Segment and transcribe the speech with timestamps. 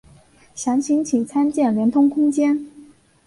[0.55, 2.65] 详情请参见连通空间。